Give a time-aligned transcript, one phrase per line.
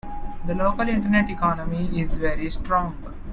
[0.47, 2.97] The local internet economy is very strong.